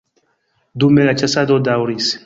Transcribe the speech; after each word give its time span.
Dume 0.83 1.05
la 1.11 1.15
ĉasado 1.23 1.63
daŭris. 1.69 2.15